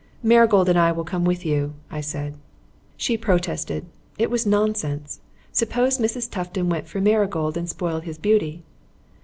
"Marigold 0.23 0.67
and 0.67 0.79
I 0.79 0.91
will 0.91 1.03
come 1.03 1.25
with 1.25 1.45
you," 1.45 1.75
I 1.91 2.01
said. 2.01 2.33
She 2.97 3.17
protested. 3.19 3.85
It 4.17 4.31
was 4.31 4.47
nonsense. 4.47 5.19
Suppose 5.51 5.99
Mrs. 5.99 6.27
Tufton 6.27 6.69
went 6.69 6.87
for 6.87 6.99
Marigold 6.99 7.55
and 7.55 7.69
spoiled 7.69 8.05
his 8.05 8.17
beauty? 8.17 8.63